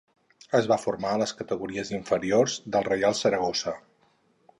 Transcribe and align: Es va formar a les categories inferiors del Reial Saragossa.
Es 0.59 0.67
va 0.69 0.77
formar 0.83 1.11
a 1.17 1.19
les 1.21 1.33
categories 1.41 1.91
inferiors 1.97 2.57
del 2.77 2.87
Reial 2.89 3.17
Saragossa. 3.21 3.75